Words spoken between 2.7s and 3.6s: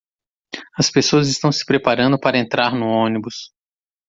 no ônibus